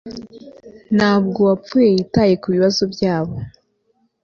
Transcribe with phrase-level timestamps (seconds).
[0.95, 3.35] Ntabwo uwapfuye yitaye kubibazo byabo